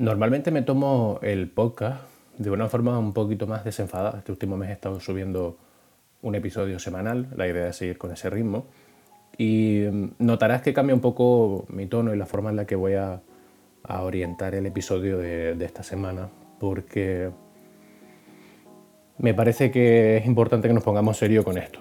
Normalmente 0.00 0.50
me 0.50 0.62
tomo 0.62 1.18
el 1.20 1.50
podcast 1.50 2.00
de 2.38 2.50
una 2.50 2.70
forma 2.70 2.98
un 2.98 3.12
poquito 3.12 3.46
más 3.46 3.66
desenfadada. 3.66 4.16
Este 4.16 4.32
último 4.32 4.56
mes 4.56 4.70
he 4.70 4.72
estado 4.72 4.98
subiendo 4.98 5.58
un 6.22 6.34
episodio 6.34 6.78
semanal, 6.78 7.28
la 7.36 7.46
idea 7.46 7.68
es 7.68 7.76
seguir 7.76 7.98
con 7.98 8.10
ese 8.10 8.30
ritmo. 8.30 8.64
Y 9.36 9.82
mm, 9.92 10.12
notarás 10.20 10.62
que 10.62 10.72
cambia 10.72 10.94
un 10.94 11.02
poco 11.02 11.66
mi 11.68 11.84
tono 11.84 12.14
y 12.14 12.16
la 12.16 12.24
forma 12.24 12.48
en 12.48 12.56
la 12.56 12.64
que 12.64 12.76
voy 12.76 12.94
a, 12.94 13.20
orientar 13.86 14.54
el 14.54 14.64
episodio 14.64 15.18
de, 15.18 15.62
esta 15.62 15.82
semana, 15.82 16.30
porque 16.58 17.28
me 19.18 19.34
parece 19.34 19.70
que 19.70 20.16
es 20.16 20.24
importante 20.24 20.66
que 20.66 20.72
nos 20.72 20.82
pongamos 20.82 21.18
serio 21.18 21.44
con 21.44 21.58
esto. 21.58 21.78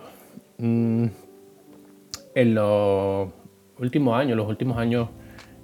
Mm, 0.57 1.05
en 2.35 2.53
los 2.53 3.29
últimos 3.79 4.19
años, 4.19 4.35
los 4.35 4.49
últimos 4.49 4.77
años 4.77 5.07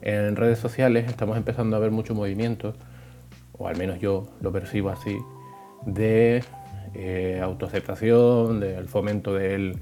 en 0.01 0.35
redes 0.35 0.59
sociales 0.59 1.07
estamos 1.07 1.37
empezando 1.37 1.75
a 1.75 1.79
ver 1.79 1.91
mucho 1.91 2.13
movimiento, 2.13 2.73
o 3.53 3.67
al 3.67 3.77
menos 3.77 3.99
yo 3.99 4.27
lo 4.41 4.51
percibo 4.51 4.89
así, 4.89 5.17
de 5.85 6.43
eh, 6.93 7.39
autoaceptación, 7.43 8.59
del 8.59 8.87
fomento 8.87 9.33
del, 9.33 9.81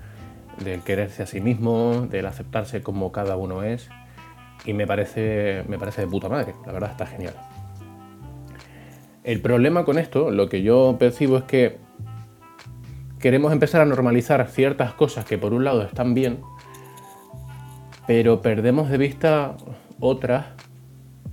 quererse 0.86 1.24
a 1.24 1.26
sí 1.26 1.42
mismo, 1.42 2.08
del 2.10 2.26
aceptarse 2.26 2.82
como 2.82 3.12
cada 3.12 3.36
uno 3.38 3.64
es. 3.64 3.90
Y 4.66 4.74
me 4.74 4.88
parece, 4.88 5.64
me 5.68 5.78
parece 5.78 6.02
de 6.02 6.08
puta 6.08 6.30
madre, 6.30 6.54
la 6.66 6.72
verdad 6.72 6.92
está 6.92 7.06
genial. 7.06 7.36
El 9.24 9.42
problema 9.42 9.86
con 9.86 9.98
esto, 9.98 10.32
lo 10.32 10.50
que 10.50 10.64
yo 10.64 10.96
percibo 11.00 11.38
es 11.38 11.44
que 11.44 11.78
queremos 13.20 13.54
empezar 13.54 13.82
a 13.82 13.86
normalizar 13.86 14.46
ciertas 14.48 14.94
cosas 14.94 15.26
que 15.26 15.38
por 15.38 15.54
un 15.54 15.64
lado 15.64 15.84
están 15.84 16.14
bien, 16.14 16.40
pero 18.06 18.42
perdemos 18.42 18.90
de 18.90 18.98
vista 18.98 19.56
otras, 20.00 20.46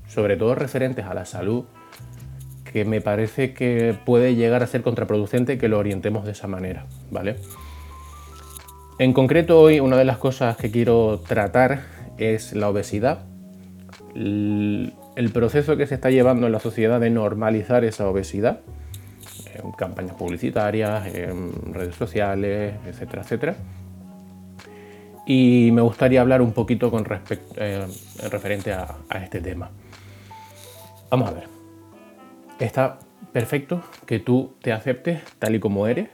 sobre 0.07 0.37
todo 0.37 0.55
referentes 0.55 1.05
a 1.07 1.15
la 1.15 1.25
salud, 1.25 1.65
que 2.65 2.85
me 2.85 3.01
parece 3.01 3.53
que 3.53 3.97
puede 4.05 4.35
llegar 4.35 4.63
a 4.63 4.67
ser 4.67 4.83
contraproducente 4.83 5.59
que 5.59 5.69
lo 5.69 5.79
orientemos 5.79 6.25
de 6.25 6.33
esa 6.33 6.47
manera, 6.47 6.87
¿vale? 7.11 7.37
En 8.99 9.13
concreto 9.13 9.61
hoy 9.61 9.81
una 9.81 9.97
de 9.97 10.05
las 10.05 10.19
cosas 10.19 10.57
que 10.57 10.71
quiero 10.71 11.21
tratar 11.27 11.83
es 12.19 12.53
la 12.53 12.69
obesidad, 12.69 13.25
el, 14.15 14.93
proceso 15.33 15.77
que 15.77 15.87
se 15.87 15.95
está 15.95 16.11
llevando 16.11 16.47
en 16.47 16.53
la 16.53 16.61
sociedad 16.61 17.01
de 17.01 17.11
normalizar 17.11 17.85
esa 17.85 18.09
obesidad, 18.09 18.61
en 19.55 19.73
campañas 19.73 20.15
publicitarias, 20.17 21.07
en 21.15 21.75
redes 21.75 21.95
sociales, 21.95 22.75
etcétera, 22.87 23.23
etcétera 23.23 23.57
y 25.33 25.71
me 25.71 25.81
gustaría 25.81 26.21
hablar 26.23 26.43
un 26.43 26.53
poquito 26.53 26.91
con 26.91 27.05
respecto, 27.05 27.55
eh, 27.57 27.87
referente 28.33 28.73
a, 28.73 28.97
este 29.23 29.41
tema. 29.41 29.71
Vamos 31.09 31.29
a 31.29 31.33
ver. 31.35 31.45
Está 32.59 32.99
perfecto 33.33 33.81
que 34.07 34.19
tú 34.19 34.55
te 34.61 34.73
aceptes 34.73 35.23
tal 35.39 35.55
y 35.55 35.61
como 35.61 35.87
eres 35.87 36.09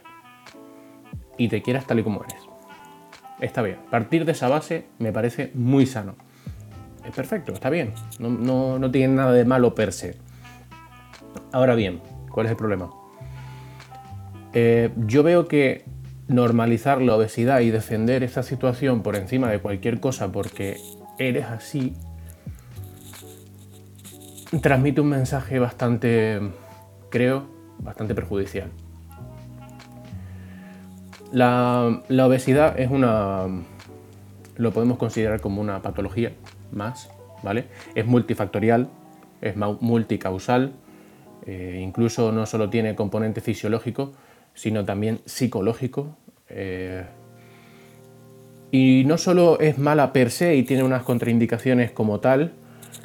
y 1.35 1.47
te 1.47 1.63
quieras 1.63 1.87
tal 1.87 1.97
y 1.97 2.03
como 2.03 2.23
eres. 2.25 2.43
Está 3.41 3.63
bien. 3.63 3.77
Partir 3.89 4.23
de 4.23 4.33
esa 4.33 4.49
base 4.49 4.85
me 4.99 5.11
parece 5.11 5.49
muy 5.55 5.87
sano. 5.87 6.13
Es 7.03 7.15
perfecto, 7.15 7.53
está 7.53 7.71
bien. 7.71 7.93
No, 8.19 8.91
tiene 8.91 9.15
nada 9.15 9.31
de 9.31 9.45
malo 9.45 9.73
per 9.73 9.93
se. 9.93 10.15
Ahora 11.51 11.73
bien, 11.73 12.01
¿cuál 12.29 12.45
es 12.45 12.51
el 12.51 12.57
problema? 12.57 12.91
Eh, 14.53 14.91
yo 15.07 15.23
veo 15.23 15.47
que 15.47 15.85
normalizar 16.27 17.01
la 17.01 17.15
obesidad 17.15 17.61
y 17.61 17.69
defender 17.69 18.23
esa 18.23 18.43
situación 18.43 19.01
por 19.01 19.15
encima 19.15 19.49
de 19.49 19.59
cualquier 19.59 19.99
cosa 19.99 20.31
porque 20.31 20.77
eres 21.17 21.45
así, 21.45 21.93
transmite 24.61 25.01
un 25.01 25.09
mensaje 25.09 25.59
bastante, 25.59 26.39
creo, 27.09 27.45
bastante 27.79 28.13
perjudicial. 28.13 28.69
La, 31.31 32.01
obesidad 32.09 32.79
es 32.79 32.89
una, 32.89 33.47
lo 34.55 34.71
podemos 34.71 34.97
considerar 34.97 35.41
como 35.41 35.61
una 35.61 35.81
patología 35.81 36.31
más, 36.71 37.09
¿vale? 37.43 37.65
Es 37.95 38.05
multifactorial, 38.05 38.89
es 39.41 39.55
multicausal, 39.57 40.73
eh, 41.45 41.79
incluso 41.81 42.31
no 42.31 42.45
solo 42.45 42.69
tiene 42.69 42.95
componente 42.95 43.41
fisiológico, 43.41 44.13
sino 44.57 44.83
también 44.83 45.19
psicológico. 45.25 46.17
Eh, 46.49 47.05
y 48.71 49.03
no 49.05 49.17
solo 49.17 49.59
es 49.59 49.77
mala 49.77 50.11
per 50.11 50.31
se 50.31 50.55
y 50.55 50.63
tiene 50.63 50.83
unas 50.83 51.03
contraindicaciones 51.03 51.91
como 51.91 52.19
tal, 52.19 52.53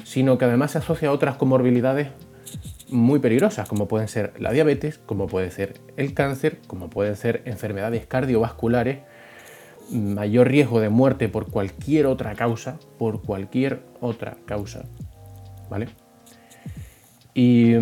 sino 0.03 0.39
que 0.39 0.47
además 0.47 0.73
se 0.73 0.79
asocia 0.79 1.11
a 1.11 1.13
otras 1.13 1.37
comorbilidades 1.37 2.09
muy 2.89 3.21
peligrosas, 3.21 3.69
como 3.69 3.87
pueden 3.87 4.09
ser 4.09 4.33
la 4.41 4.51
diabetes, 4.51 4.99
como 4.99 5.27
puede 5.27 5.51
ser 5.51 5.75
el 5.97 6.15
cáncer, 6.15 6.59
como 6.67 6.91
pueden 6.91 7.17
ser 7.17 7.43
enfermedades 7.45 8.07
cardiovasculares, 8.07 9.01
mayor 9.91 10.49
riesgo 10.49 10.81
de 10.81 10.89
muerte 10.89 11.29
por 11.29 11.51
cualquier 11.51 12.07
otra 12.07 12.35
causa, 12.35 12.79
por 12.99 13.23
cualquier 13.23 13.83
otra 14.01 14.39
causa. 14.47 14.85
¿Vale? 15.71 15.89
Y, 17.35 17.75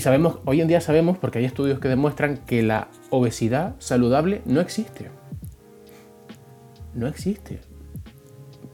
sabemos, 0.00 0.38
hoy 0.44 0.60
en 0.60 0.68
día 0.68 0.80
sabemos, 0.80 1.16
porque 1.18 1.38
hay 1.38 1.44
estudios 1.44 1.78
que 1.78 1.88
demuestran 1.88 2.38
que 2.38 2.62
la 2.62 2.88
obesidad 3.10 3.74
saludable 3.78 4.42
no 4.44 4.60
existe. 4.60 5.10
No 6.94 7.06
existe. 7.06 7.60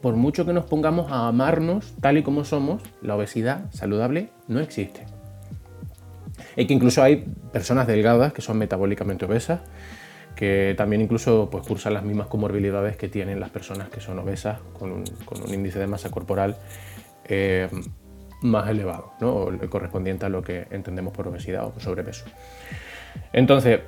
Por 0.03 0.17
mucho 0.17 0.45
que 0.45 0.53
nos 0.53 0.65
pongamos 0.65 1.11
a 1.13 1.29
amarnos 1.29 1.95
tal 2.01 2.19
y 2.19 2.23
como 2.23 2.45
somos, 2.45 2.83
la 3.01 3.15
obesidad 3.15 3.71
saludable 3.73 4.31
no 4.49 4.61
existe. 4.61 5.07
Y 6.57 6.67
que 6.67 6.75
incluso 6.75 7.03
hay 7.03 7.25
personas 7.53 7.87
delgadas 7.87 8.33
que 8.33 8.43
son 8.43 8.59
metabólicamente 8.59 9.25
obesas, 9.25 9.61
que 10.35 10.75
también 10.77 11.03
incluso 11.03 11.49
pues, 11.51 11.67
cursan 11.67 11.95
las 11.95 12.05
mismas 12.05 12.27
comorbilidades 12.27 12.97
que 12.97 13.09
tienen 13.09 13.39
las 13.39 13.51
personas 13.51 13.89
que 13.89 14.01
son 14.01 14.19
obesas 14.19 14.59
con 14.79 14.93
un, 14.93 15.05
índice 15.55 15.79
de 15.81 15.87
masa 15.89 16.11
corporal 16.11 16.57
eh, 17.25 17.69
más 18.43 18.69
elevado, 18.69 19.13
¿no? 19.21 19.49
correspondiente 19.69 20.27
a 20.27 20.29
lo 20.29 20.43
que 20.43 20.67
entendemos 20.71 21.13
por 21.13 21.29
obesidad 21.29 21.67
o 21.67 21.81
sobrepeso. 21.81 22.25
Entonces, 23.33 23.81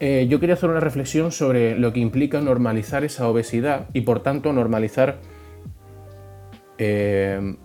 eh, 0.00 0.26
yo 0.28 0.40
quería 0.40 0.54
hacer 0.54 0.70
una 0.70 0.80
reflexión 0.80 1.32
sobre 1.32 1.78
lo 1.78 1.92
que 1.92 2.00
implica 2.00 2.40
normalizar 2.40 3.04
esa 3.04 3.28
obesidad 3.28 3.88
y 3.92 4.02
por 4.02 4.20
tanto 4.20 4.52
normalizar, 4.52 5.18
eh, 6.78 7.56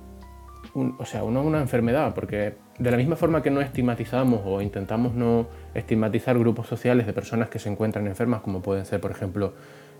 o 0.74 1.06
sea, 1.06 1.24
una 1.24 1.62
enfermedad, 1.62 2.14
porque 2.14 2.56
de 2.78 2.92
la 2.92 2.98
misma 2.98 3.16
forma 3.16 3.42
que 3.42 3.50
no 3.50 3.62
estigmatizamos 3.62 4.42
o 4.46 4.62
intentamos 4.62 5.16
no 5.16 5.48
estigmatizar 5.74 6.38
grupos 6.38 6.68
sociales 6.68 7.08
de 7.08 7.14
personas 7.14 7.50
que 7.50 7.58
se 7.58 7.70
encuentran 7.70 8.06
enfermas, 8.06 8.42
como 8.42 8.62
pueden 8.62 8.86
ser, 8.86 9.02
por 9.02 9.10
ejemplo, 9.10 9.54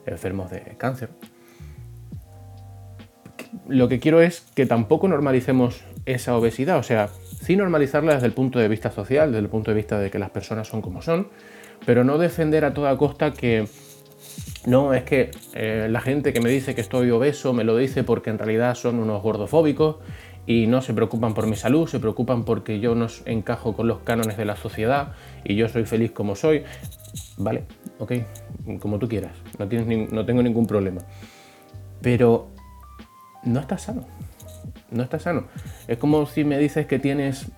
enfermos 0.06 0.52
de 0.52 0.62
cáncer, 0.78 1.10
lo 3.68 3.88
que 3.88 4.00
quiero 4.00 4.22
es 4.22 4.42
que 4.56 4.66
tampoco 4.66 5.08
normalicemos 5.08 5.84
esa 6.08 6.36
obesidad, 6.38 6.78
o 6.78 6.84
sea, 6.84 7.10
sí 7.42 7.56
normalizarla 7.56 8.14
desde 8.14 8.28
el 8.28 8.34
punto 8.34 8.60
de 8.60 8.68
vista 8.70 8.92
social, 8.92 9.32
desde 9.32 9.44
el 9.44 9.50
punto 9.50 9.72
de 9.72 9.76
vista 9.76 10.00
de 10.00 10.10
que 10.10 10.18
las 10.18 10.30
personas 10.30 10.68
son 10.68 10.82
como 10.82 11.02
son, 11.02 11.28
pero 11.86 12.04
no 12.04 12.18
defender 12.18 12.66
a 12.66 12.74
toda 12.74 12.98
costa 12.98 13.34
que 13.34 13.68
no, 14.66 14.94
es 14.94 15.04
que 15.04 15.32
eh, 15.54 15.88
la 15.90 16.00
gente 16.00 16.32
que 16.32 16.40
me 16.40 16.50
dice 16.50 16.76
que 16.76 16.82
estoy 16.82 17.12
obeso 17.12 17.54
me 17.54 17.66
lo 17.66 17.76
dice 17.76 18.04
porque 18.04 18.30
en 18.30 18.38
realidad 18.38 18.76
son 18.76 19.00
unos 19.00 19.22
gordofóbicos 19.22 19.98
y 20.46 20.68
no 20.68 20.82
se 20.82 20.94
preocupan 20.94 21.34
por 21.34 21.46
mi 21.46 21.58
salud, 21.58 21.88
se 21.90 22.00
preocupan 22.00 22.46
porque 22.46 22.80
yo 22.80 22.96
no 22.96 23.08
encajo 23.26 23.76
con 23.76 23.88
los 23.88 24.00
cánones 24.00 24.38
de 24.38 24.46
la 24.46 24.56
sociedad 24.56 25.14
y 25.44 25.56
yo 25.56 25.68
soy 25.68 25.86
feliz 25.86 26.12
como 26.12 26.36
soy. 26.36 26.64
Vale, 27.38 27.66
ok, 28.00 28.14
como 28.80 28.98
tú 28.98 29.10
quieras, 29.10 29.34
no, 29.60 29.68
tienes 29.68 30.12
no 30.12 30.26
tengo 30.26 30.42
ningún 30.42 30.66
problema. 30.66 31.02
Pero 32.02 32.48
no 33.44 33.60
está 33.60 33.78
sano. 33.78 34.06
No 34.92 35.04
está 35.04 35.20
sano. 35.20 35.46
Es 35.88 35.98
como 35.98 36.26
si 36.26 36.44
me 36.44 36.58
dices 36.58 36.86
que 36.86 37.00
tienes 37.00 37.52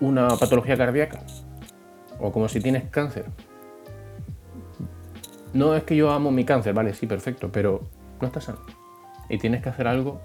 una 0.00 0.28
patología 0.28 0.76
cardíaca 0.76 1.20
o 2.18 2.32
como 2.32 2.48
si 2.48 2.60
tienes 2.60 2.84
cáncer. 2.90 3.26
No 5.52 5.74
es 5.74 5.84
que 5.84 5.96
yo 5.96 6.10
amo 6.10 6.30
mi 6.30 6.44
cáncer, 6.44 6.74
vale, 6.74 6.94
sí, 6.94 7.06
perfecto, 7.06 7.50
pero 7.52 7.82
no 8.20 8.26
está 8.26 8.40
sano. 8.40 8.58
Y 9.28 9.38
tienes 9.38 9.62
que 9.62 9.68
hacer 9.68 9.86
algo 9.86 10.20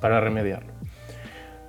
para 0.00 0.20
remediarlo. 0.20 0.72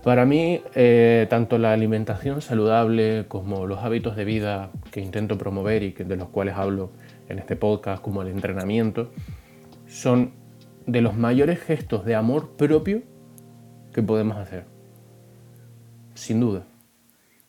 Para 0.04 0.26
mí, 0.26 0.62
eh, 0.76 1.28
tanto 1.30 1.58
la 1.58 1.74
alimentación 1.74 2.42
saludable 2.42 3.26
como 3.28 3.68
los 3.68 3.80
hábitos 3.80 4.16
de 4.16 4.24
vida 4.24 4.72
que 4.92 5.02
intento 5.02 5.38
promover 5.38 5.84
y 5.84 5.92
de 5.92 6.16
los 6.16 6.30
cuales 6.30 6.56
hablo 6.56 6.92
en 7.28 7.38
este 7.38 7.56
podcast, 7.56 8.02
como 8.02 8.22
el 8.22 8.30
entrenamiento, 8.30 9.12
son 9.88 10.32
de 10.88 11.02
los 11.02 11.16
mayores 11.16 11.60
gestos 11.60 12.06
de 12.06 12.16
amor 12.16 12.56
propio 12.56 13.04
que 13.94 14.04
podemos 14.04 14.38
hacer. 14.38 14.66
Sin 16.14 16.40
duda. 16.40 16.64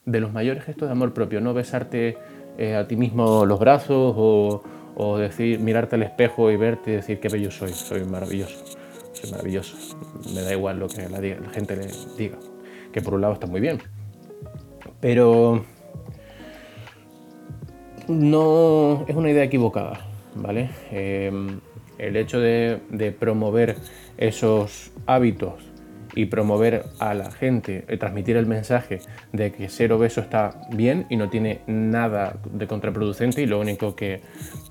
De 0.05 0.21
los 0.21 0.33
mayores 0.33 0.65
gestos 0.65 0.89
de 0.89 0.93
amor 0.93 1.13
propio. 1.13 1.41
No 1.41 1.55
besarte 1.55 2.19
eh, 2.59 2.75
a 2.77 2.87
ti 2.87 2.97
mismo 2.97 3.45
los 3.47 3.59
brazos 3.59 4.15
o, 4.17 5.19
decir, 5.19 5.61
mirarte 5.61 5.97
al 5.97 6.03
espejo 6.03 6.51
y 6.51 6.57
verte 6.57 6.93
y 6.93 6.95
decir 6.95 7.21
qué 7.21 7.29
bello 7.29 7.51
soy. 7.51 7.73
Soy 7.73 8.05
maravilloso. 8.05 8.65
Soy 9.13 9.31
maravilloso. 9.31 9.77
Me 10.35 10.43
da 10.43 10.53
igual 10.53 10.79
lo 10.79 10.89
que 10.89 11.09
la, 11.09 11.21
gente 11.51 11.77
le 11.77 11.89
diga. 12.17 12.39
Que 12.93 13.01
por 13.01 13.15
un 13.15 13.23
lado 13.23 13.35
está 13.35 13.47
muy 13.47 13.61
bien. 13.61 13.79
Pero 15.01 15.65
no 18.09 19.05
es 19.09 19.17
una 19.17 19.31
idea 19.31 19.45
equivocada, 19.45 20.01
¿vale? 20.35 20.71
Em, 20.91 21.61
el 21.99 22.17
hecho 22.17 22.41
de, 22.41 23.15
promover 23.19 23.77
esos 24.17 24.91
hábitos 25.07 25.70
y 26.15 26.27
promover 26.27 26.85
a 26.99 27.15
la 27.15 27.31
gente, 27.31 27.85
eh, 27.89 27.97
transmitir 27.97 28.37
el 28.37 28.47
mensaje 28.47 29.01
de 29.33 29.53
que 29.53 29.69
ser 29.69 29.93
obeso 29.93 30.21
está 30.21 30.61
bien 30.73 31.07
y 31.09 31.17
no 31.17 31.29
tiene 31.29 31.61
nada 31.67 32.37
de 32.53 32.67
contraproducente 32.67 33.43
y 33.43 33.47
lo 33.47 33.61
único 33.61 33.95
que, 33.95 34.21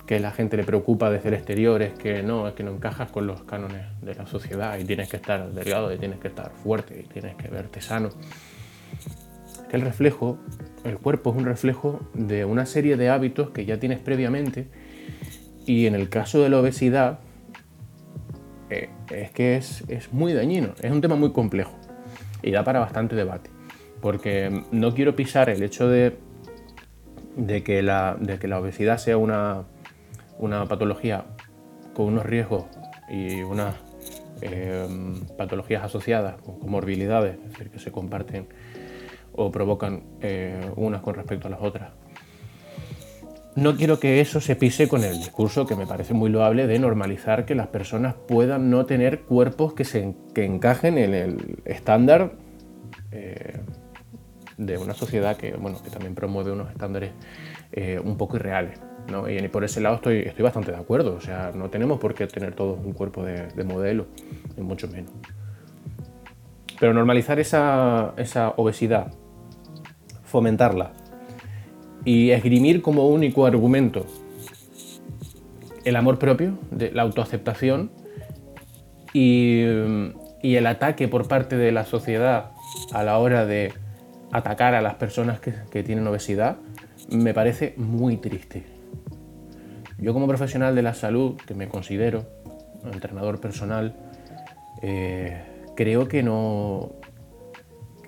que 0.06 0.20
la 0.20 0.32
gente 0.32 0.58
le 0.58 0.64
preocupa 0.64 1.10
desde 1.10 1.30
el 1.30 1.36
exterior 1.36 1.82
es 1.82 1.94
que 1.94 2.24
no, 2.24 2.48
es 2.48 2.54
que 2.54 2.64
no 2.64 2.72
encajas 2.72 3.12
con 3.12 3.28
los 3.28 3.44
cánones 3.44 3.86
de 4.02 4.16
la 4.16 4.28
sociedad 4.28 4.78
y 4.78 4.84
tienes 4.84 5.10
que 5.10 5.18
estar 5.18 5.52
delgado 5.52 5.94
y 5.94 5.98
tienes 5.98 6.20
que 6.20 6.28
estar 6.28 6.52
fuerte 6.64 7.00
y 7.00 7.08
tienes 7.08 7.36
que 7.36 7.48
verte 7.48 7.82
sano. 7.82 8.10
Que 9.70 9.78
el 9.78 9.84
reflejo, 9.84 10.40
el 10.84 10.98
cuerpo 10.98 11.32
es 11.32 11.38
un 11.38 11.46
reflejo 11.46 12.00
de 12.14 12.44
una 12.44 12.66
serie 12.66 12.98
de 12.98 13.10
hábitos 13.10 13.52
que 13.52 13.66
ya 13.66 13.80
tienes 13.80 14.00
previamente 14.00 14.68
y 15.66 15.86
en 15.86 15.94
el 15.94 16.10
caso 16.10 16.42
de 16.42 16.50
la 16.50 16.60
obesidad 16.60 17.20
eh, 18.70 18.90
es 19.12 19.32
que 19.32 19.58
es, 19.58 19.84
muy 20.12 20.34
dañino, 20.34 20.74
es 20.82 20.92
un 20.92 21.02
tema 21.02 21.16
muy 21.16 21.32
complejo 21.32 21.76
y 22.42 22.52
da 22.52 22.64
para 22.64 22.80
bastante 22.80 23.16
debate, 23.16 23.50
porque 24.02 24.64
no 24.72 24.94
quiero 24.94 25.16
pisar 25.16 25.50
el 25.50 25.64
hecho 25.64 25.88
de, 25.90 26.18
de, 27.36 27.64
que, 27.64 27.82
la, 27.82 28.16
de 28.20 28.40
que 28.40 28.48
la 28.48 28.60
obesidad 28.60 28.98
sea 28.98 29.18
una, 29.18 29.64
una 30.38 30.66
patología 30.68 31.26
con 31.94 32.08
unos 32.08 32.26
riesgos 32.26 32.66
y 33.10 33.42
unas 33.42 33.76
em, 34.42 35.26
patologías 35.38 35.84
asociadas 35.84 36.40
con 36.42 36.60
comorbilidades, 36.60 37.38
es 37.38 37.50
decir, 37.52 37.70
que 37.72 37.80
se 37.80 37.92
comparten 37.92 38.48
o 39.34 39.52
provocan 39.52 40.04
eh, 40.22 40.72
unas 40.76 41.02
con 41.02 41.16
respecto 41.16 41.48
a 41.48 41.52
las 41.52 41.62
otras 41.62 41.90
no 43.60 43.76
quiero 43.76 44.00
que 44.00 44.22
eso 44.22 44.42
se 44.42 44.56
pise 44.56 44.88
con 44.88 45.04
el 45.04 45.18
discurso 45.18 45.66
que 45.66 45.76
me 45.76 45.86
parece 45.86 46.14
muy 46.14 46.30
loable 46.30 46.68
de 46.68 46.80
normalizar 46.80 47.46
que 47.46 47.56
las 47.56 47.68
personas 47.68 48.16
puedan 48.16 48.70
no 48.70 48.86
tener 48.86 49.22
cuerpos 49.22 49.74
que, 49.74 49.86
se, 49.86 50.16
encajen 50.36 50.98
en 50.98 51.14
el 51.14 51.62
estándar 51.66 52.34
eh, 53.12 53.60
de 54.58 54.78
una 54.78 54.94
sociedad 54.94 55.38
que, 55.38 55.54
bueno, 55.54 55.82
que 55.84 55.90
también 55.90 56.16
promueve 56.16 56.52
unos 56.52 56.70
estándares 56.70 57.12
eh, 57.72 58.00
un 58.04 58.18
poco 58.18 58.38
irreales. 58.38 58.80
Y 59.28 59.48
por 59.48 59.64
ese 59.64 59.82
lado 59.82 59.96
estoy, 59.96 60.20
estoy 60.20 60.44
bastante 60.44 60.72
de 60.72 60.78
acuerdo. 60.78 61.16
O 61.16 61.22
sea, 61.22 61.52
no 61.56 61.70
tenemos 61.70 62.00
por 62.00 62.14
qué 62.14 62.28
tener 62.28 62.54
todos 62.54 62.78
un 62.84 62.94
cuerpo 62.94 63.24
de, 63.24 63.64
modelo, 63.64 64.06
ni 64.56 64.64
mucho 64.64 64.88
menos. 64.88 65.12
Pero 66.80 66.94
normalizar 66.94 67.40
esa, 67.40 68.14
esa 68.18 68.50
obesidad, 68.58 69.12
fomentarla, 70.24 70.94
y 72.06 72.32
esgrimir 72.32 72.82
como 72.82 73.08
único 73.08 73.46
argumento 73.46 74.06
el 75.86 75.96
amor 75.96 76.20
propio, 76.20 76.58
la 76.72 77.02
autoaceptación 77.02 77.92
y, 79.14 79.64
el 80.42 80.68
ataque 80.68 81.08
por 81.08 81.28
parte 81.28 81.58
de 81.58 81.72
la 81.72 81.86
sociedad 81.86 82.52
a 82.94 83.04
la 83.04 83.18
hora 83.18 83.46
de 83.46 83.74
atacar 84.32 84.76
a 84.76 84.82
las 84.82 84.96
personas 84.96 85.40
que, 85.40 85.84
tienen 85.84 86.06
obesidad, 86.08 86.58
me 87.10 87.34
parece 87.34 87.74
muy 87.78 88.18
triste. 88.18 88.64
Yo 89.98 90.14
como 90.14 90.28
profesional 90.28 90.76
de 90.76 90.82
la 90.82 90.94
salud, 90.94 91.36
que 91.36 91.54
me 91.54 91.68
considero 91.68 92.26
entrenador 92.86 93.42
personal, 93.42 93.96
eh, 94.82 95.42
creo 95.76 96.08
que 96.08 96.24
no, 96.24 96.92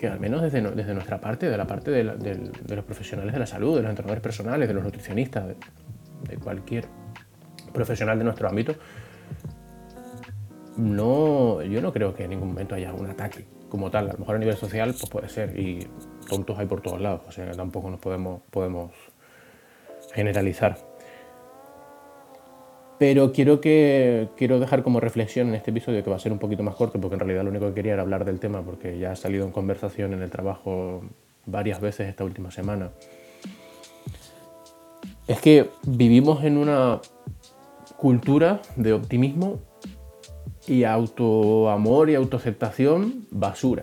que 0.02 0.08
al 0.08 0.20
menos 0.20 0.42
desde, 0.42 0.64
desde 0.72 0.96
nuestra 0.96 1.22
parte, 1.22 1.48
de 1.48 1.56
la 1.56 1.68
parte 1.68 1.92
de, 1.92 2.04
los 2.04 2.86
profesionales 2.86 3.34
de 3.34 3.40
la 3.40 3.46
salud, 3.46 3.76
de 3.76 3.84
los 3.84 3.90
entrenadores 3.92 4.24
personales, 4.24 4.68
de 4.68 4.74
los 4.74 4.84
nutricionistas, 4.84 5.46
de, 5.48 6.38
cualquier 6.38 6.86
profesional 7.72 8.18
de 8.18 8.24
nuestro 8.24 8.50
ámbito, 8.50 8.74
no, 10.78 11.62
yo 11.62 11.84
no 11.84 11.94
creo 11.94 12.16
que 12.16 12.24
en 12.24 12.32
ningún 12.32 12.48
momento 12.48 12.74
haya 12.74 12.92
un 12.92 13.12
ataque 13.12 13.46
como 13.70 13.92
tal. 13.92 14.10
A 14.10 14.14
lo 14.14 14.18
mejor 14.18 14.38
a 14.38 14.40
nivel 14.40 14.58
social 14.58 14.90
pues 14.90 15.08
puede 15.08 15.30
ser 15.30 15.60
y 15.60 15.88
tontos 16.28 16.58
hay 16.58 16.66
por 16.66 16.82
todos 16.82 17.00
lados, 17.00 17.22
o 17.28 17.32
sea 17.32 17.52
tampoco 17.52 17.92
nos 17.92 18.00
podemos, 18.00 18.42
podemos 18.50 18.92
generalizar. 20.14 20.80
Pero 23.02 23.32
quiero, 23.32 23.62
que, 23.62 24.28
quiero 24.38 24.60
dejar 24.60 24.84
como 24.84 25.00
reflexión 25.00 25.48
en 25.48 25.56
este 25.56 25.72
episodio, 25.72 26.04
que 26.04 26.12
va 26.12 26.18
a 26.18 26.20
ser 26.20 26.32
un 26.32 26.38
poquito 26.38 26.62
más 26.62 26.76
corto, 26.76 27.02
porque 27.02 27.16
en 27.16 27.22
realidad 27.22 27.44
lo 27.44 27.50
único 27.50 27.66
que 27.70 27.74
quería 27.74 27.94
era 27.94 28.04
hablar 28.04 28.26
del 28.26 28.40
tema, 28.40 28.62
porque 28.62 29.00
ya 29.00 29.14
ha 29.14 29.16
salido 29.16 29.44
en 29.44 29.52
conversación 29.52 30.14
en 30.14 30.22
el 30.22 30.30
trabajo 30.30 31.02
varias 31.48 31.82
veces 31.82 32.08
esta 32.08 32.24
última 32.24 32.52
semana. 32.52 32.92
Es 35.28 35.42
que 35.42 35.72
vivimos 35.82 36.44
en 36.44 36.58
una 36.58 37.02
cultura 37.98 38.62
de 38.76 38.94
optimismo 38.94 39.58
y 40.68 40.84
autoamor 40.84 42.12
y 42.12 42.14
autoaceptación 42.14 43.26
basura 43.32 43.82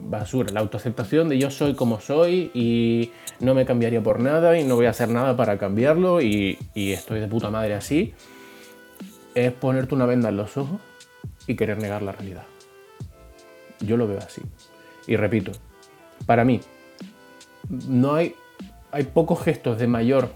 basura, 0.00 0.52
la 0.52 0.60
autoaceptación 0.60 1.28
de 1.28 1.38
yo 1.38 1.50
soy 1.50 1.74
como 1.74 2.00
soy 2.00 2.50
y 2.54 3.12
no 3.40 3.54
me 3.54 3.64
cambiaría 3.64 4.02
por 4.02 4.20
nada 4.20 4.58
y 4.58 4.64
no 4.64 4.76
voy 4.76 4.86
a 4.86 4.90
hacer 4.90 5.08
nada 5.08 5.36
para 5.36 5.58
cambiarlo 5.58 6.20
y, 6.20 6.58
estoy 6.74 7.20
de 7.20 7.28
puta 7.28 7.50
madre 7.50 7.74
así, 7.74 8.14
es 9.34 9.52
ponerte 9.52 9.94
una 9.94 10.06
venda 10.06 10.28
en 10.28 10.36
los 10.36 10.56
ojos 10.56 10.80
y 11.46 11.56
querer 11.56 11.78
negar 11.78 12.02
la 12.02 12.12
realidad. 12.12 12.44
Yo 13.80 13.96
lo 13.96 14.08
veo 14.08 14.18
así. 14.18 14.42
Y 15.06 15.16
repito, 15.16 15.52
para 16.26 16.44
mí, 16.44 16.60
no 17.88 18.14
hay, 18.14 18.34
hay 18.90 19.04
pocos 19.04 19.42
gestos 19.42 19.78
de 19.78 19.86
mayor 19.86 20.30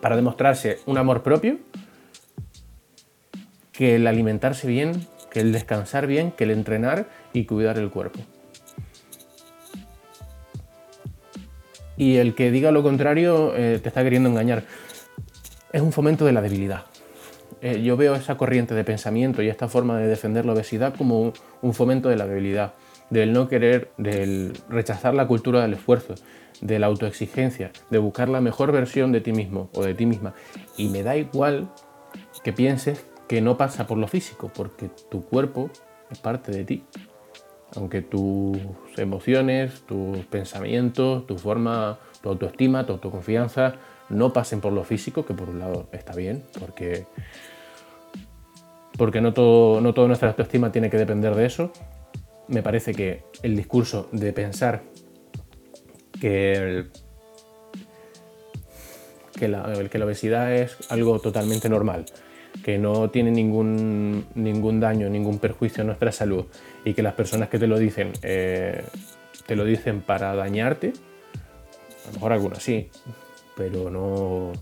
para 0.00 0.16
demostrarse 0.16 0.80
un 0.86 0.98
amor 0.98 1.22
propio 1.22 1.58
que 3.72 3.96
el 3.96 4.06
alimentarse 4.06 4.68
bien, 4.68 5.06
que 5.32 5.40
el 5.40 5.50
descansar 5.50 6.06
bien, 6.06 6.30
que 6.30 6.44
el 6.44 6.50
entrenar 6.50 7.06
y 7.32 7.46
cuidar 7.46 7.78
el 7.78 7.90
cuerpo. 7.90 8.20
Y 11.96 12.16
el 12.16 12.34
que 12.34 12.50
diga 12.50 12.70
lo 12.70 12.82
contrario 12.82 13.54
eh, 13.56 13.80
te 13.82 13.88
está 13.88 14.02
queriendo 14.02 14.28
engañar. 14.28 14.64
Es 15.72 15.80
un 15.80 15.92
fomento 15.92 16.26
de 16.26 16.32
la 16.32 16.42
debilidad. 16.42 16.84
Eh, 17.62 17.82
yo 17.82 17.96
veo 17.96 18.14
esa 18.14 18.36
corriente 18.36 18.74
de 18.74 18.84
pensamiento 18.84 19.42
y 19.42 19.48
esta 19.48 19.68
forma 19.68 19.98
de 19.98 20.06
defender 20.06 20.44
la 20.44 20.52
obesidad 20.52 20.94
como 20.94 21.32
un, 21.62 21.74
fomento 21.74 22.08
de 22.08 22.16
la 22.16 22.26
debilidad, 22.26 22.74
del 23.08 23.32
no 23.32 23.48
querer, 23.48 23.90
del 23.96 24.52
rechazar 24.68 25.14
la 25.14 25.26
cultura 25.26 25.62
del 25.62 25.74
esfuerzo, 25.74 26.14
de 26.60 26.78
la 26.78 26.88
autoexigencia, 26.88 27.70
de 27.88 27.98
buscar 27.98 28.28
la 28.28 28.40
mejor 28.40 28.72
versión 28.72 29.12
de 29.12 29.20
ti 29.20 29.32
mismo 29.32 29.70
o 29.74 29.82
de 29.82 29.94
ti 29.94 30.04
misma. 30.04 30.34
Y 30.76 30.88
me 30.88 31.02
da 31.02 31.16
igual 31.16 31.70
que 32.42 32.52
pienses 32.52 33.06
que 33.32 33.40
no 33.40 33.56
pasa 33.56 33.86
por 33.86 33.96
lo 33.96 34.06
físico, 34.08 34.50
porque 34.54 34.90
tu 35.08 35.24
cuerpo 35.24 35.70
es 36.10 36.18
parte 36.18 36.52
de 36.52 36.64
ti 36.64 36.84
aunque 37.76 38.02
tus 38.02 38.58
emociones, 38.98 39.86
tus 39.86 40.18
pensamientos, 40.26 41.26
tu 41.26 41.38
forma, 41.38 41.98
tu 42.20 42.28
autoestima, 42.28 42.84
tu 42.84 42.92
autoconfianza 42.92 43.76
no 44.10 44.34
pasen 44.34 44.60
por 44.60 44.74
lo 44.74 44.84
físico, 44.84 45.24
que 45.24 45.32
por 45.32 45.48
un 45.48 45.60
lado 45.60 45.88
está 45.92 46.14
bien, 46.14 46.44
porque, 46.60 47.06
porque 48.98 49.22
no, 49.22 49.32
todo, 49.32 49.80
no 49.80 49.94
toda 49.94 50.08
nuestra 50.08 50.28
autoestima 50.28 50.70
tiene 50.70 50.90
que 50.90 50.98
depender 50.98 51.34
de 51.34 51.46
eso. 51.46 51.72
Me 52.48 52.62
parece 52.62 52.92
que 52.92 53.24
el 53.42 53.56
discurso 53.56 54.10
de 54.12 54.34
pensar 54.34 54.82
que, 56.20 56.84
que, 59.38 59.48
la, 59.48 59.72
que 59.90 59.98
la 59.98 60.04
obesidad 60.04 60.52
es 60.52 60.76
algo 60.90 61.18
totalmente 61.18 61.70
normal, 61.70 62.04
que 62.64 62.78
no 62.78 63.10
tiene 63.10 63.30
ningún, 63.30 64.26
ningún 64.34 64.80
daño, 64.80 65.08
ningún 65.08 65.38
perjuicio 65.38 65.82
a 65.82 65.86
nuestra 65.86 66.12
salud 66.12 66.46
y 66.84 66.94
que 66.94 67.02
las 67.02 67.14
personas 67.14 67.48
que 67.48 67.58
te 67.58 67.66
lo 67.66 67.78
dicen 67.78 68.12
eh, 68.22 68.84
te 69.46 69.56
lo 69.56 69.64
dicen 69.64 70.00
para 70.00 70.34
dañarte, 70.34 70.92
a 72.04 72.06
lo 72.08 72.12
mejor 72.14 72.32
algunas 72.32 72.62
sí, 72.62 72.90
pero 73.56 73.90
no, 73.90 74.52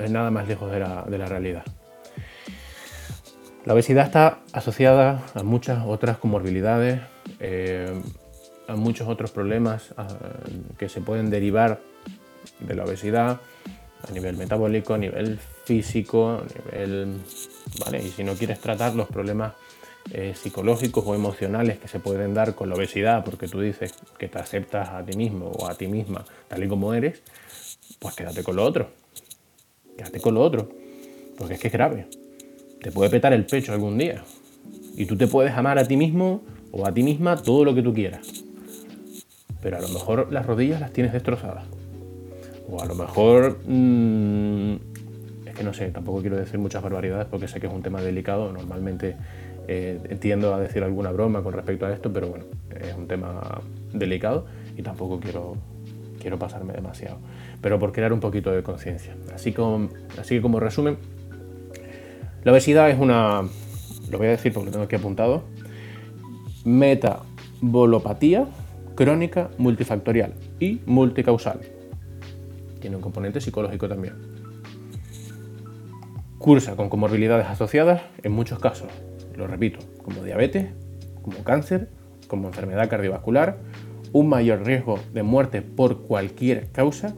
es 0.00 0.10
nada 0.10 0.30
más 0.30 0.48
lejos 0.48 0.70
de 0.70 0.80
la, 0.80 1.26
realidad. 1.26 1.64
La 3.64 3.74
obesidad 3.74 4.06
está 4.06 4.40
asociada 4.52 5.22
a 5.34 5.42
muchas 5.42 5.84
otras 5.86 6.18
comorbilidades, 6.18 7.00
eh, 7.40 7.92
a 8.68 8.76
muchos 8.76 9.08
otros 9.08 9.30
problemas 9.30 9.94
que 10.78 10.88
se 10.88 11.00
pueden 11.00 11.30
derivar 11.30 11.80
de 12.60 12.74
la 12.74 12.84
obesidad 12.84 13.40
a 14.06 14.12
nivel 14.12 14.36
metabólico, 14.36 14.94
a 14.94 14.98
nivel 14.98 15.38
físico, 15.64 16.42
a 16.42 16.44
nivel... 16.72 17.20
¿vale? 17.84 18.02
Y 18.02 18.10
si 18.10 18.24
no 18.24 18.34
quieres 18.34 18.60
tratar 18.60 18.94
los 18.94 19.08
problemas 19.08 19.54
eh, 20.12 20.34
psicológicos 20.34 21.04
o 21.06 21.14
emocionales 21.14 21.78
que 21.78 21.88
se 21.88 21.98
pueden 21.98 22.34
dar 22.34 22.54
con 22.54 22.68
la 22.68 22.74
obesidad, 22.74 23.24
porque 23.24 23.48
tú 23.48 23.60
dices 23.60 23.94
que 24.18 24.28
te 24.28 24.38
aceptas 24.38 24.90
a 24.90 25.04
ti 25.04 25.16
mismo 25.16 25.46
o 25.46 25.66
a 25.66 25.74
ti 25.74 25.86
misma 25.86 26.24
tal 26.48 26.62
y 26.62 26.68
como 26.68 26.92
eres, 26.92 27.22
pues 27.98 28.14
quédate 28.14 28.42
con 28.42 28.56
lo 28.56 28.64
otro. 28.64 28.90
Quédate 29.96 30.20
con 30.20 30.34
lo 30.34 30.42
otro. 30.42 30.68
Porque 31.38 31.54
es 31.54 31.60
que 31.60 31.68
es 31.68 31.72
grave. 31.72 32.06
Te 32.82 32.92
puede 32.92 33.10
petar 33.10 33.32
el 33.32 33.46
pecho 33.46 33.72
algún 33.72 33.96
día. 33.96 34.22
Y 34.94 35.06
tú 35.06 35.16
te 35.16 35.26
puedes 35.26 35.52
amar 35.54 35.78
a 35.78 35.86
ti 35.86 35.96
mismo 35.96 36.42
o 36.70 36.86
a 36.86 36.92
ti 36.92 37.02
misma 37.02 37.36
todo 37.36 37.64
lo 37.64 37.74
que 37.74 37.82
tú 37.82 37.94
quieras. 37.94 38.44
pero 39.62 39.78
a 39.78 39.80
lo 39.80 39.88
mejor 39.88 40.30
las 40.30 40.44
rodillas 40.44 40.80
las 40.80 40.92
tienes 40.92 41.14
destrozadas. 41.14 41.64
O 42.68 42.80
a 42.80 42.86
lo 42.86 42.94
mejor... 42.94 43.58
Mm, 43.66 44.74
es 45.46 45.54
que 45.54 45.64
no 45.64 45.72
sé, 45.72 45.90
tampoco 45.90 46.20
quiero 46.20 46.36
decir 46.36 46.58
muchas 46.58 46.82
barbaridades 46.82 47.26
porque 47.30 47.46
sé 47.46 47.60
que 47.60 47.66
es 47.66 47.72
un 47.72 47.82
tema 47.82 48.02
delicado. 48.02 48.52
Normalmente 48.52 49.16
eh, 49.68 50.16
tiendo 50.20 50.54
a 50.54 50.60
decir 50.60 50.82
alguna 50.82 51.10
broma 51.10 51.42
con 51.42 51.52
respecto 51.52 51.86
a 51.86 51.92
esto, 51.92 52.12
pero 52.12 52.28
bueno, 52.28 52.44
es 52.70 52.94
un 52.94 53.06
tema 53.06 53.62
delicado 53.92 54.46
y 54.76 54.82
tampoco 54.82 55.20
quiero, 55.20 55.56
quiero 56.20 56.38
pasarme 56.38 56.72
demasiado. 56.72 57.18
Pero 57.60 57.78
por 57.78 57.92
crear 57.92 58.12
un 58.12 58.20
poquito 58.20 58.50
de 58.50 58.62
conciencia. 58.62 59.14
Así, 59.34 59.54
así 60.18 60.36
que 60.36 60.42
como 60.42 60.60
resumen, 60.60 60.98
la 62.42 62.52
obesidad 62.52 62.90
es 62.90 62.98
una, 62.98 63.42
lo 64.10 64.18
voy 64.18 64.26
a 64.26 64.30
decir 64.30 64.52
porque 64.52 64.66
lo 64.66 64.72
tengo 64.72 64.84
aquí 64.84 64.96
apuntado, 64.96 65.44
metabolopatía 66.64 68.46
crónica 68.94 69.50
multifactorial 69.56 70.34
y 70.60 70.80
multicausal. 70.86 71.60
Tiene 72.84 72.96
un 72.96 73.02
componente 73.02 73.40
psicológico 73.40 73.88
también. 73.88 74.12
Cursa 76.36 76.76
con 76.76 76.90
comorbilidades 76.90 77.46
asociadas 77.46 78.02
en 78.22 78.32
muchos 78.32 78.58
casos, 78.58 78.88
lo 79.34 79.46
repito, 79.46 79.78
como 80.02 80.22
diabetes, 80.22 80.66
como 81.22 81.42
cáncer, 81.44 81.88
como 82.28 82.48
enfermedad 82.48 82.90
cardiovascular, 82.90 83.56
un 84.12 84.28
mayor 84.28 84.66
riesgo 84.66 85.00
de 85.14 85.22
muerte 85.22 85.62
por 85.62 86.02
cualquier 86.02 86.72
causa 86.72 87.14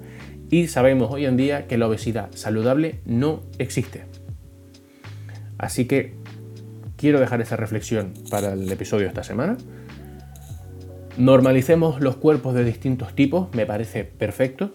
y 0.50 0.68
sabemos 0.68 1.10
hoy 1.10 1.26
en 1.26 1.36
día 1.36 1.66
que 1.66 1.78
la 1.78 1.88
obesidad 1.88 2.30
saludable 2.30 3.00
no 3.04 3.42
existe. 3.58 4.04
Así 5.58 5.86
que 5.86 6.14
quiero 6.94 7.18
dejar 7.18 7.40
esa 7.40 7.56
reflexión 7.56 8.14
para 8.30 8.52
el 8.52 8.70
episodio 8.70 9.06
de 9.06 9.08
esta 9.08 9.24
semana. 9.24 9.56
Normalicemos 11.18 12.00
los 12.00 12.14
cuerpos 12.14 12.54
de 12.54 12.62
distintos 12.62 13.16
tipos, 13.16 13.52
me 13.52 13.66
parece 13.66 14.04
perfecto 14.04 14.70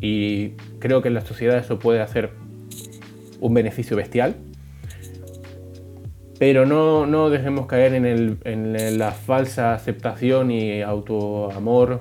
y 0.00 0.50
creo 0.78 1.02
que 1.02 1.08
en 1.08 1.14
la 1.14 1.20
sociedad 1.20 1.58
eso 1.58 1.78
puede 1.78 2.00
hacer 2.00 2.30
un 3.40 3.54
beneficio 3.54 3.96
bestial. 3.96 4.36
Pero 6.38 6.64
no, 6.64 7.04
no 7.04 7.28
dejemos 7.28 7.66
caer 7.66 7.94
en, 7.94 8.98
la 8.98 9.10
falsa 9.12 9.74
aceptación 9.74 10.50
y 10.50 10.80
autoamor, 10.80 12.00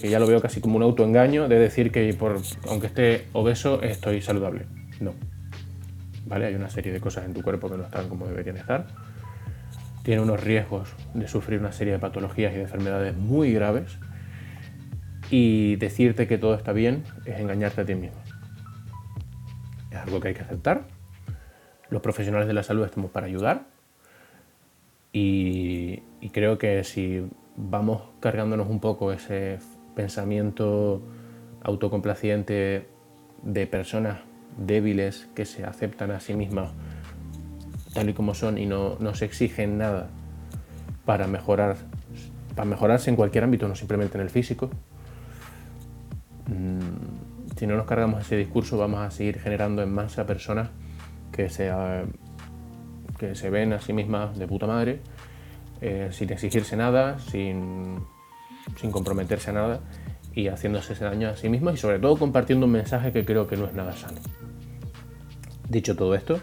que 0.00 0.08
ya 0.08 0.18
lo 0.18 0.26
veo 0.26 0.40
casi 0.40 0.60
como 0.60 0.76
un 0.76 0.82
autoengaño, 0.82 1.46
de 1.46 1.58
decir 1.58 1.92
que 1.92 2.12
por, 2.14 2.40
aunque 2.68 2.86
esté 2.86 3.26
obeso 3.34 3.82
estoy 3.82 4.22
saludable. 4.22 4.64
No. 5.00 5.12
¿Vale? 6.24 6.46
Hay 6.46 6.54
una 6.54 6.70
serie 6.70 6.92
de 6.92 7.00
cosas 7.00 7.26
en 7.26 7.34
tu 7.34 7.42
cuerpo 7.42 7.70
que 7.70 7.76
no 7.76 7.84
están 7.84 8.08
como 8.08 8.26
deberían 8.26 8.56
estar 8.56 8.86
tiene 10.06 10.22
unos 10.22 10.40
riesgos 10.40 10.94
de 11.14 11.26
sufrir 11.26 11.58
una 11.58 11.72
serie 11.72 11.94
de 11.94 11.98
patologías 11.98 12.52
y 12.52 12.58
de 12.58 12.62
enfermedades 12.62 13.16
muy 13.16 13.52
graves 13.52 13.98
y 15.30 15.76
decirte 15.76 16.26
que 16.26 16.38
todo 16.38 16.54
está 16.54 16.72
bien 16.72 17.04
es 17.24 17.38
engañarte 17.40 17.80
a 17.80 17.84
ti 17.84 17.94
mismo. 17.94 18.18
Es 19.90 19.98
algo 19.98 20.20
que 20.20 20.28
hay 20.28 20.34
que 20.34 20.42
aceptar. 20.42 20.86
Los 21.90 22.02
profesionales 22.02 22.48
de 22.48 22.54
la 22.54 22.62
salud 22.62 22.84
estamos 22.84 23.10
para 23.10 23.26
ayudar 23.26 23.66
y, 25.12 26.02
y 26.20 26.30
creo 26.30 26.58
que 26.58 26.82
si 26.84 27.26
vamos 27.56 28.02
cargándonos 28.20 28.68
un 28.68 28.80
poco 28.80 29.12
ese 29.12 29.58
pensamiento 29.94 31.02
autocomplaciente 31.62 32.86
de 33.42 33.66
personas 33.66 34.18
débiles 34.56 35.28
que 35.34 35.44
se 35.44 35.64
aceptan 35.64 36.10
a 36.10 36.20
sí 36.20 36.34
mismas 36.34 36.70
tal 37.96 38.10
y 38.10 38.12
como 38.12 38.34
son 38.34 38.58
y 38.58 38.66
no, 38.66 38.98
se 39.14 39.24
exigen 39.24 39.78
nada 39.78 40.10
para 41.06 41.26
mejorar, 41.26 41.76
para 42.54 42.66
mejorarse 42.66 43.08
en 43.08 43.16
cualquier 43.16 43.44
ámbito, 43.44 43.66
no 43.68 43.74
simplemente 43.74 44.18
en 44.18 44.22
el 44.22 44.28
físico. 44.28 44.68
Mm, 46.46 47.56
si 47.56 47.66
no 47.66 47.76
nos 47.76 47.86
cargamos 47.86 48.20
ese 48.20 48.36
discurso, 48.36 48.78
vamos 48.78 49.00
a 49.00 49.10
seguir 49.10 49.40
generando 49.40 49.82
en 49.82 49.92
masa 49.92 50.26
personas 50.26 50.70
que 51.32 51.48
se, 51.48 51.72
que 53.18 53.34
se 53.34 53.50
ven 53.50 53.72
a 53.72 53.80
sí 53.80 53.92
mismas 53.92 54.38
de 54.38 54.46
puta 54.46 54.66
madre, 54.66 55.00
eh, 55.80 56.08
sin 56.12 56.32
exigirse 56.32 56.76
nada, 56.76 57.18
sin, 57.18 57.98
sin 58.80 58.90
comprometerse 58.90 59.50
a 59.50 59.54
nada 59.54 59.80
y 60.34 60.48
haciéndose 60.48 60.92
ese 60.92 61.04
daño 61.04 61.30
a 61.30 61.36
sí 61.36 61.48
mismas 61.48 61.74
y 61.74 61.76
sobre 61.78 61.98
todo 61.98 62.16
compartiendo 62.16 62.66
un 62.66 62.72
mensaje 62.72 63.12
que 63.12 63.24
creo 63.24 63.46
que 63.46 63.56
no 63.56 63.66
es 63.66 63.72
nada 63.72 63.92
sano. 63.94 64.18
Dicho 65.68 65.96
todo 65.96 66.14
esto, 66.14 66.40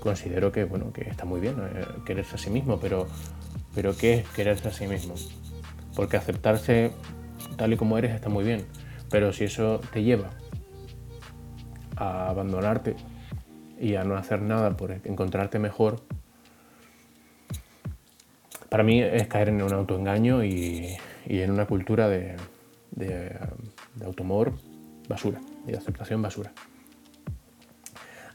considero 0.00 0.52
que, 0.52 0.64
bueno, 0.64 0.92
que 0.92 1.08
está 1.08 1.24
muy 1.24 1.40
bien 1.40 1.56
eh, 1.58 1.84
quererse 2.04 2.36
a 2.36 2.38
sí 2.38 2.50
mismo, 2.50 2.78
pero, 2.78 3.08
pero 3.74 3.96
¿qué 3.96 4.14
es 4.14 4.28
quererse 4.28 4.68
a 4.68 4.72
sí 4.72 4.86
mismo? 4.86 5.14
Porque 5.96 6.16
aceptarse 6.16 6.92
tal 7.56 7.72
y 7.72 7.76
como 7.76 7.98
eres 7.98 8.14
está 8.14 8.28
muy 8.28 8.44
bien, 8.44 8.66
pero 9.10 9.32
si 9.32 9.44
eso 9.44 9.80
te 9.92 10.02
lleva 10.02 10.30
a 11.96 12.28
abandonarte 12.28 12.96
y 13.80 13.94
a 13.94 14.04
no 14.04 14.16
hacer 14.16 14.42
nada 14.42 14.76
por 14.76 14.92
encontrarte 14.92 15.58
mejor, 15.58 16.02
para 18.68 18.82
mí 18.82 19.00
es 19.00 19.26
caer 19.26 19.48
en 19.48 19.62
un 19.62 19.72
autoengaño 19.72 20.44
y, 20.44 20.96
en 21.26 21.50
una 21.50 21.66
cultura 21.66 22.08
de, 22.08 22.36
de, 22.90 23.36
de 23.94 24.52
basura 25.08 25.40
y 25.66 25.72
de 25.72 25.78
aceptación 25.78 26.22
basura. 26.22 26.52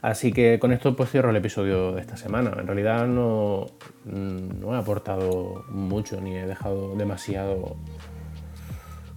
Así 0.04 0.32
que 0.32 0.58
con 0.58 0.70
esto 0.72 0.94
pues 0.94 1.10
cierro 1.10 1.30
el 1.30 1.36
episodio 1.36 1.92
de 1.92 2.02
esta 2.02 2.18
semana. 2.18 2.54
En 2.58 2.66
realidad 2.66 3.06
no, 3.06 3.68
no 4.04 4.74
he 4.74 4.78
aportado 4.78 5.64
mucho 5.70 6.20
ni 6.20 6.36
he 6.36 6.46
dejado 6.46 6.94
demasiado 6.94 7.76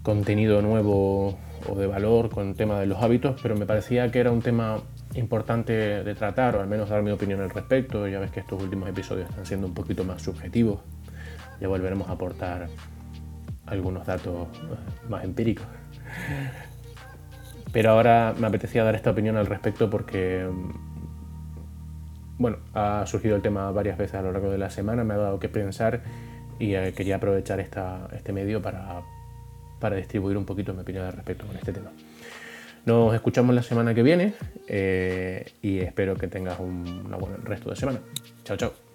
contenido 0.08 0.62
nuevo 0.62 1.38
o 1.68 1.76
de 1.76 1.86
valor 1.86 2.30
con 2.30 2.48
el 2.48 2.56
tema 2.56 2.80
de 2.80 2.86
los 2.86 3.04
hábitos, 3.04 3.42
pero 3.44 3.58
me 3.58 3.66
parecía 3.66 4.10
que 4.10 4.20
era 4.22 4.32
un 4.32 4.42
tema 4.42 4.80
importante 5.16 5.74
de 5.74 6.16
tratar 6.16 6.56
o 6.56 6.62
al 6.62 6.68
menos 6.68 6.88
dar 6.88 7.04
mi 7.04 7.12
opinión 7.12 7.42
al 7.42 7.50
respecto. 7.50 8.08
Ya 8.08 8.18
ves 8.18 8.32
que 8.32 8.40
estos 8.40 8.64
últimos 8.64 8.88
episodios 8.88 9.30
están 9.30 9.46
siendo 9.46 9.68
un 9.68 9.74
poquito 9.74 10.06
más 10.06 10.22
subjetivos. 10.22 10.80
Ya 11.60 11.68
volveremos 11.68 12.08
a 12.08 12.14
aportar 12.14 12.70
algunos 13.66 14.08
datos 14.08 14.48
más 15.10 15.26
empíricos. 15.26 15.68
Pero 17.74 17.92
ahora 17.92 18.34
me 18.40 18.48
apetecía 18.48 18.86
dar 18.86 18.96
esta 18.96 19.12
opinión 19.12 19.36
al 19.36 19.46
respecto 19.46 19.90
porque, 19.90 20.48
mm, 20.50 20.72
bueno, 22.38 22.60
ha 22.74 23.04
surgido 23.06 23.36
el 23.36 23.42
tema 23.42 23.72
varias 23.72 23.98
veces 23.98 24.16
a 24.16 24.22
lo 24.22 24.32
largo 24.32 24.50
de 24.50 24.58
la 24.58 24.70
semana, 24.70 25.04
me 25.04 25.16
ha 25.16 25.18
dado 25.18 25.38
que 25.38 25.50
pensar 25.50 26.02
y 26.60 26.76
eh, 26.76 26.94
quería 26.96 27.18
aprovechar 27.18 27.60
esta, 27.60 28.08
este 28.14 28.32
medio 28.32 28.62
para, 28.62 29.02
para 29.80 29.96
distribuir 29.96 30.38
un 30.38 30.46
poquito 30.46 30.74
mi 30.74 30.82
opinión 30.82 31.06
al 31.06 31.14
respecto 31.14 31.46
con 31.46 31.56
este 31.56 31.74
tema. 31.74 31.92
Nos 32.86 33.14
escuchamos 33.14 33.54
la 33.54 33.64
semana 33.64 33.94
que 33.94 34.02
viene 34.02 34.34
eh, 34.68 35.46
y 35.62 35.80
espero 35.80 36.16
que 36.16 36.28
tengas 36.28 36.60
un 36.60 37.04
buen 37.20 37.44
resto 37.44 37.70
de 37.70 37.76
semana. 37.76 38.00
Chao, 38.46 38.56
chao. 38.56 38.87